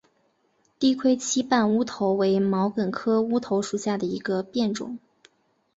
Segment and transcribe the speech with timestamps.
[0.79, 4.97] 低盔膝瓣乌头为毛茛科乌头属下的一个变种。